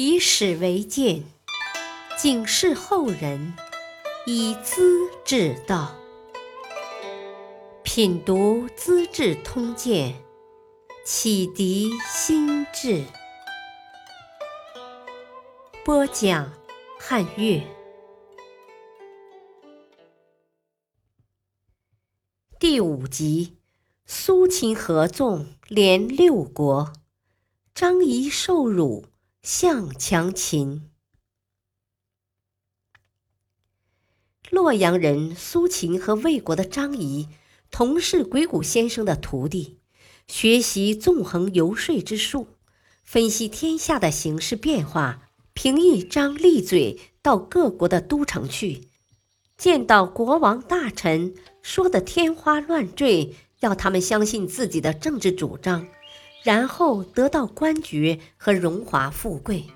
[0.00, 1.24] 以史为鉴，
[2.16, 3.52] 警示后人，
[4.26, 5.92] 以资治道。
[7.82, 10.12] 品读《资治通鉴》，
[11.04, 13.02] 启迪心智。
[15.84, 16.52] 播讲
[17.00, 17.60] 汉乐。
[22.60, 23.56] 第五集：
[24.06, 26.92] 苏秦合纵连六国，
[27.74, 29.04] 张仪受辱。
[29.50, 30.90] 向强秦。
[34.50, 37.28] 洛阳人苏秦和魏国的张仪
[37.70, 39.78] 同是鬼谷先生的徒弟，
[40.26, 42.48] 学习纵横游说之术，
[43.02, 48.90] 分析天下的形势变化，凭一张利嘴到各国的都城去，
[49.56, 55.88] 见到国王大臣说的天花乱坠，要他们相信自己的政治主张。
[56.42, 59.66] 然后得到官爵和荣华富贵。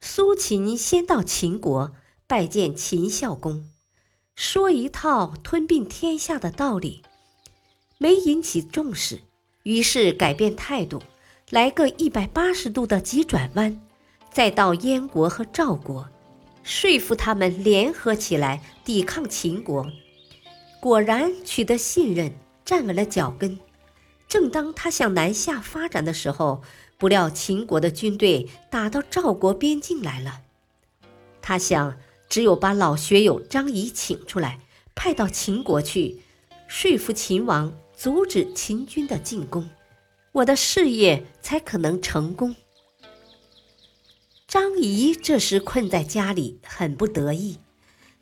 [0.00, 1.92] 苏秦先到秦国
[2.26, 3.70] 拜见秦孝公，
[4.34, 7.02] 说一套吞并天下的道理，
[7.98, 9.20] 没引起重视，
[9.62, 11.00] 于是改变态度，
[11.50, 13.80] 来个一百八十度的急转弯，
[14.30, 16.06] 再到燕国和赵国，
[16.62, 19.86] 说服他们联合起来抵抗秦国。
[20.80, 22.30] 果然取得信任，
[22.62, 23.58] 站稳了脚跟。
[24.34, 26.64] 正当他向南下发展的时候，
[26.98, 30.40] 不料秦国的军队打到赵国边境来了。
[31.40, 31.96] 他想，
[32.28, 34.58] 只有把老学友张仪请出来，
[34.92, 36.20] 派到秦国去，
[36.66, 39.70] 说服秦王阻止秦军的进攻，
[40.32, 42.56] 我的事业才可能成功。
[44.48, 47.60] 张仪这时困在家里，很不得意。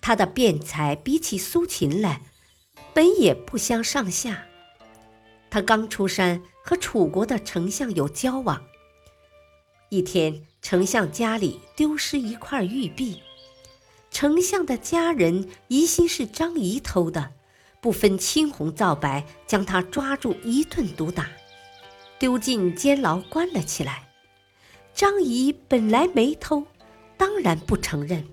[0.00, 2.22] 他的辩才比起苏秦来，
[2.94, 4.47] 本也不相上下。
[5.50, 8.62] 他刚出山，和楚国的丞相有交往。
[9.88, 13.22] 一天，丞相家里丢失一块玉璧，
[14.10, 17.32] 丞相的家人疑心是张仪偷的，
[17.80, 21.30] 不分青红皂白，将他抓住一顿毒打，
[22.18, 24.10] 丢进监牢关了起来。
[24.92, 26.66] 张仪本来没偷，
[27.16, 28.28] 当然不承认。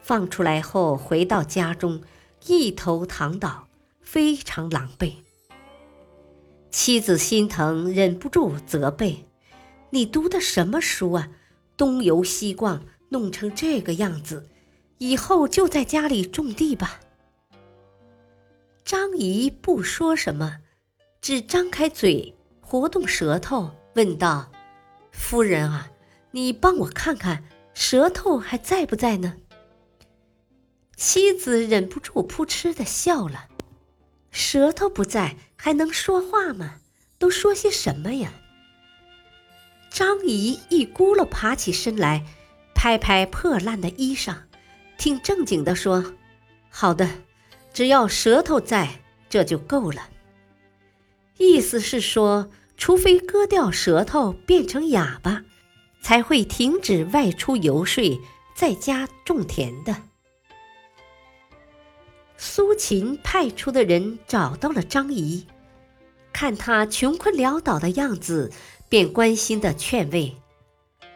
[0.00, 2.00] 放出来后，回到家中，
[2.46, 3.68] 一头躺倒，
[4.00, 5.23] 非常狼狈。
[6.76, 9.26] 妻子心疼，忍不住责备
[9.90, 11.30] ：“你读的什么书啊？
[11.76, 14.48] 东游西逛，弄成这个样子，
[14.98, 16.98] 以后就在家里种地吧。”
[18.84, 20.58] 张仪不说什么，
[21.20, 24.50] 只张开嘴，活动舌头，问道
[25.12, 25.92] ：“夫人啊，
[26.32, 29.36] 你帮我看看，舌头还在不在呢？”
[30.98, 33.46] 妻子忍不住扑哧的笑了。
[34.32, 36.74] 舌头不在，还能说话吗？
[37.18, 38.34] 都说些什么呀？
[39.88, 42.22] 张仪一咕噜爬起身来，
[42.74, 44.36] 拍拍破烂的衣裳，
[44.98, 46.16] 挺正经的说
[46.68, 47.08] ：“好的，
[47.72, 50.10] 只要舌头在，这就够了。”
[51.40, 55.44] 意思是说，除非割掉舌头变成哑巴，
[56.02, 58.20] 才会停止外出游说，
[58.54, 59.96] 在家种田的。
[62.36, 65.46] 苏秦派出的人找到了张仪，
[66.34, 68.50] 看他穷困潦倒的样子，
[68.88, 70.36] 便关心的劝慰：“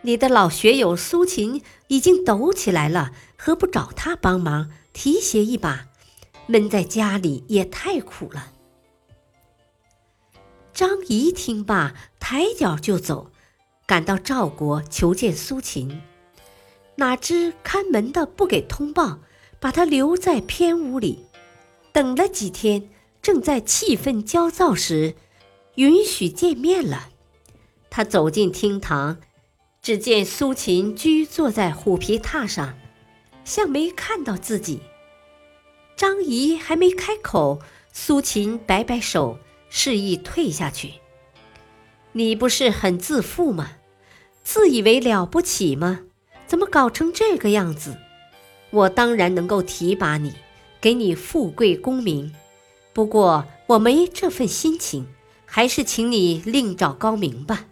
[0.02, 5.88] 你的老学友苏秦已经抖起来了，何不找他帮忙提携一把？
[6.46, 8.52] 闷在家里也太苦了。”
[10.72, 13.32] 张仪听罢，抬脚就走，
[13.86, 16.00] 赶到赵国求见苏秦，
[16.94, 19.18] 哪知看门的不给通报。
[19.60, 21.26] 把他留在偏屋里，
[21.92, 22.90] 等了几天，
[23.28, 25.15] 正在气愤焦躁时，
[25.75, 27.11] 允许见面了。
[27.91, 29.19] 他走进厅堂，
[29.83, 32.78] 只见苏秦居坐在虎皮榻上，
[33.44, 34.81] 像没看到自己。
[35.94, 37.61] 张仪还没开口，
[37.93, 40.95] 苏秦摆摆手，示意退下去。
[42.13, 43.72] 你不是很自负吗？
[44.42, 46.01] 自以为了不起吗？
[46.47, 47.98] 怎么搞成这个样子？
[48.71, 50.33] 我当然能够提拔你，
[50.81, 52.34] 给你富贵功名，
[52.92, 55.06] 不过我没这份心情，
[55.44, 57.66] 还是请你另找高明吧。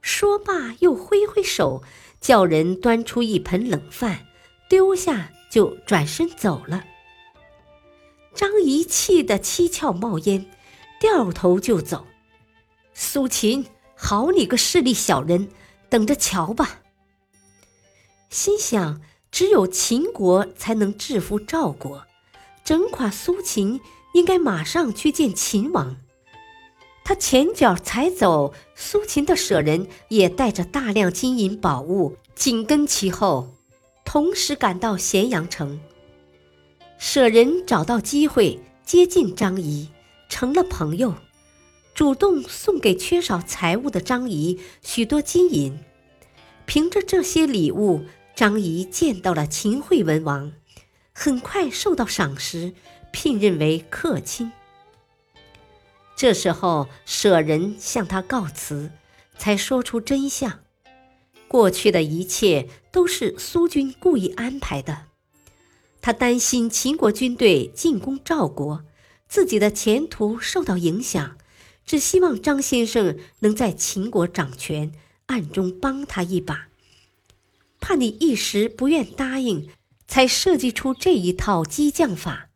[0.00, 1.82] 说罢，又挥挥手，
[2.20, 4.26] 叫人端出一盆冷饭，
[4.68, 6.84] 丢下就转身走了。
[8.34, 10.46] 张仪气得七窍冒烟，
[11.00, 12.06] 掉头就走。
[12.94, 15.48] 苏秦，好你个势利小人，
[15.88, 16.80] 等着瞧吧。
[18.30, 19.00] 心想。
[19.30, 22.06] 只有秦国才能制服赵国，
[22.68, 23.80] 整垮苏秦，
[24.12, 25.96] 应该马上去见秦王。
[27.02, 33.54] 他前脚才走，苏秦的舍人也带着大量金银宝物紧跟其后，
[34.04, 35.80] 同时赶到咸阳城。
[36.98, 39.88] 舍人找到机会接近张仪，
[40.28, 41.14] 成了朋友，
[41.94, 45.78] 主动送给缺少财物的张仪许多金银。
[46.66, 48.02] 凭着这些礼物，
[48.36, 50.52] 张仪见到了秦惠文王，
[51.20, 52.72] 很快受到赏识，
[53.10, 54.52] 聘任为客卿。
[56.14, 58.92] 这时候，舍人向他告辞，
[59.36, 60.60] 才说出真相：
[61.48, 65.06] 过去的一切都是苏军故意安排的。
[66.00, 68.84] 他担心秦国军队进攻赵国，
[69.28, 71.36] 自己的前途受到影响，
[71.84, 74.92] 只希望张先生能在秦国掌权，
[75.26, 76.68] 暗中帮他一把。
[77.80, 79.68] 怕你一时不愿答应，
[80.08, 82.48] 才设计出这一套激将法，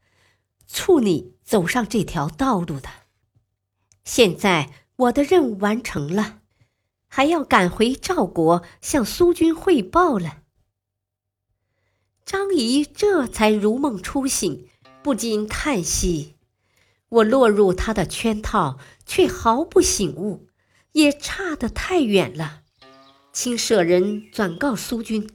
[0.67, 2.89] 促你走上这条道路的。
[4.05, 6.41] 现在我的任务完成了，
[7.07, 10.39] 还要赶回赵国向苏军汇报了。
[12.25, 14.69] 张仪这才如梦初醒，
[15.03, 16.37] 不禁叹息
[17.11, 20.49] ：“我落入他的圈套，却毫不醒悟，
[20.93, 22.63] 也差得太远了。
[23.33, 25.29] 请舍人转告苏军，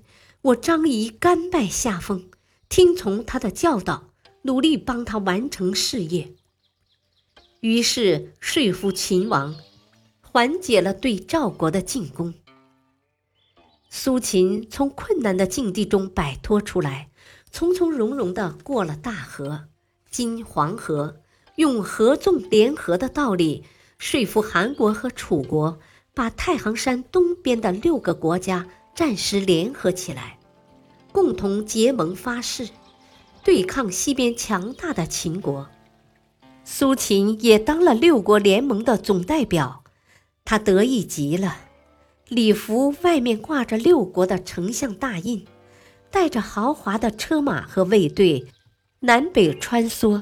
[0.47, 2.29] 我张仪甘拜下风，
[2.69, 4.11] 听从他的教导，
[4.43, 6.35] 努力帮他完成事业。”
[7.59, 9.53] 于是说服秦王，
[10.21, 12.33] 缓解了对赵国的进攻。
[13.89, 17.09] 苏秦从困难的境地中摆脱出来，
[17.51, 19.65] 从从容容地过了大河，
[20.09, 21.17] 今黄河，
[21.57, 23.65] 用合纵联合的道理
[23.97, 25.77] 说服韩国和楚国，
[26.13, 28.65] 把太行山东边的六个国家
[28.95, 30.36] 暂时联合起来，
[31.17, 32.69] 共同结盟发誓，
[33.43, 35.67] 对抗西边强大的秦国。
[36.63, 39.83] 苏秦也当了六国联盟的总代表，
[40.45, 41.57] 他得意极了。
[42.27, 45.43] 礼服外面挂着六国的丞相大印，
[46.11, 48.45] 带着豪华的车马和卫队，
[48.99, 50.21] 南北穿梭，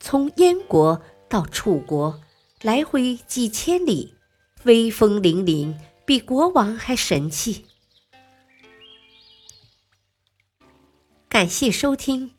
[0.00, 2.20] 从燕国到楚国，
[2.60, 4.14] 来回几千里，
[4.64, 7.66] 威风凛凛，比国王还神气。
[11.34, 12.30] 感谢收听，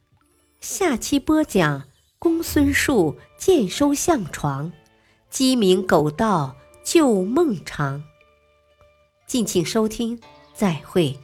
[0.61, 1.83] 下期播讲
[2.17, 4.71] 公孙述荐收相床，
[5.29, 8.01] 鸡鸣狗盗旧梦长。
[9.27, 10.17] 敬请收听，
[10.53, 11.19] 再会。